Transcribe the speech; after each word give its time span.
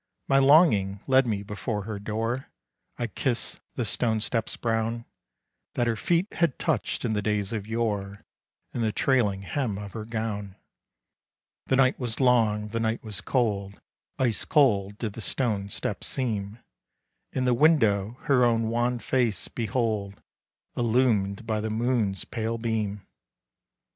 My 0.27 0.39
longing 0.39 0.99
led 1.05 1.27
me 1.27 1.43
before 1.43 1.83
her 1.83 1.99
door; 1.99 2.47
I 2.97 3.05
kissed 3.05 3.59
the 3.75 3.85
stone 3.85 4.19
steps 4.19 4.57
brown, 4.57 5.05
That 5.75 5.85
her 5.85 5.95
feet 5.95 6.33
had 6.33 6.57
touched 6.57 7.05
in 7.05 7.13
the 7.13 7.21
days 7.21 7.53
of 7.53 7.67
yore, 7.67 8.25
And 8.73 8.81
the 8.83 8.91
trailing 8.91 9.43
hem 9.43 9.77
of 9.77 9.93
her 9.93 10.03
gown. 10.05 10.55
The 11.67 11.75
night 11.75 11.99
was 11.99 12.19
long, 12.19 12.69
the 12.69 12.79
night 12.79 13.03
was 13.03 13.21
cold, 13.21 13.79
Ice 14.17 14.43
cold 14.43 14.97
did 14.97 15.13
the 15.13 15.21
stone 15.21 15.69
steps 15.69 16.07
seem. 16.07 16.57
In 17.31 17.45
the 17.45 17.53
window 17.53 18.17
her 18.21 18.43
own 18.43 18.69
wan 18.69 18.97
face, 18.97 19.49
behold! 19.49 20.19
Illumed 20.75 21.45
by 21.45 21.61
the 21.61 21.69
moon's 21.69 22.25
pale 22.25 22.57
beam. 22.57 23.05